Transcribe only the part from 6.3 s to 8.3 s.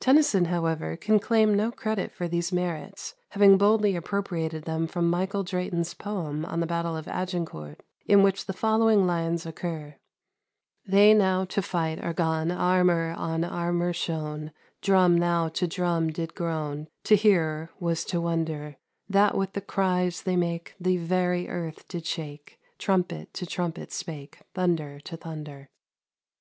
on the Battle of Agincourt; in